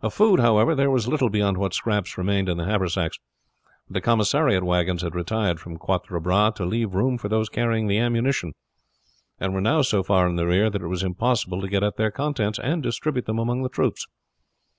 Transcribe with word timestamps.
Of 0.00 0.14
food, 0.14 0.40
however, 0.40 0.74
there 0.74 0.90
was 0.90 1.08
little 1.08 1.28
beyond 1.28 1.58
what 1.58 1.74
scraps 1.74 2.16
remained 2.16 2.48
in 2.48 2.56
the 2.56 2.64
haversacks; 2.64 3.18
for 3.86 3.92
the 3.92 4.00
commissariat 4.00 4.64
wagons 4.64 5.02
had 5.02 5.14
retired 5.14 5.60
from 5.60 5.76
Quatre 5.76 6.18
Bras 6.20 6.54
to 6.54 6.64
leave 6.64 6.94
room 6.94 7.18
for 7.18 7.28
those 7.28 7.50
carrying 7.50 7.86
the 7.86 7.98
ammunition, 7.98 8.54
and 9.38 9.52
were 9.52 9.60
now 9.60 9.82
so 9.82 10.02
far 10.02 10.26
in 10.26 10.36
the 10.36 10.46
rear 10.46 10.70
that 10.70 10.80
it 10.80 10.86
was 10.88 11.02
impossible 11.02 11.60
to 11.60 11.68
get 11.68 11.82
at 11.82 11.98
their 11.98 12.10
contents, 12.10 12.58
and 12.58 12.82
distribute 12.82 13.26
them 13.26 13.38
among 13.38 13.62
the 13.62 13.68
troops. 13.68 14.06